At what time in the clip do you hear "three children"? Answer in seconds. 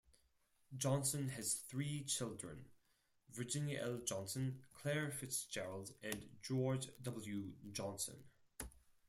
1.69-2.65